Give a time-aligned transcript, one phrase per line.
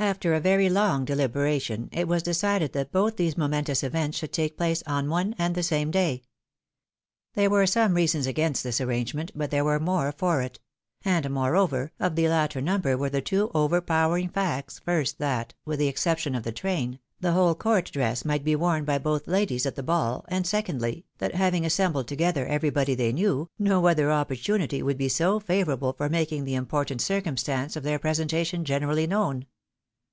[0.00, 4.80] After a very long deliberation, itwas decided that both these momentous events should take place
[4.86, 6.22] on one and the same day.
[7.34, 10.60] There were some reasons against this arrangement, but there were more for it;
[11.04, 15.88] and moreover, of the latter number were the two overpowering facts, first, that, with the
[15.88, 19.74] exception of the train, the whole court dress might be worn by both ladies at
[19.74, 24.96] the ball, and secondly, that having assembled together everybody they knew, no other opportunity would
[24.96, 29.44] be so favourable for making the important circumstance of their presentation gene rally known.